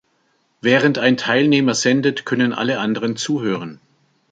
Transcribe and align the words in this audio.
Während 0.61 0.97
ein 0.97 1.15
Teilnehmer 1.15 1.75
sendet, 1.75 2.25
können 2.25 2.53
alle 2.53 2.79
anderen 2.79 3.17
zuhören. 3.17 3.79